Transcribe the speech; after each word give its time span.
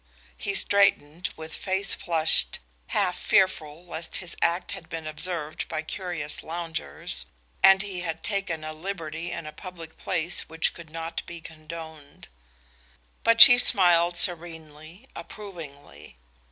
He 0.35 0.55
straightened, 0.55 1.29
with 1.37 1.53
face 1.53 1.93
flushed, 1.93 2.57
half 2.87 3.15
fearful 3.19 3.85
lest 3.85 4.15
his 4.15 4.35
act 4.41 4.71
had 4.71 4.89
been 4.89 5.05
observed 5.05 5.69
by 5.69 5.83
curious 5.83 6.41
loungers, 6.41 7.27
and 7.61 7.83
he 7.83 7.99
had 8.01 8.23
taken 8.23 8.63
a 8.63 8.73
liberty 8.73 9.29
in 9.31 9.45
a 9.45 9.51
public 9.53 9.99
place 9.99 10.49
which 10.49 10.73
could 10.73 10.89
not 10.89 11.23
be 11.27 11.39
condoned. 11.39 12.29
But 13.23 13.41
she 13.41 13.59
smiled 13.59 14.17
serenely, 14.17 15.07
approvingly. 15.15 16.17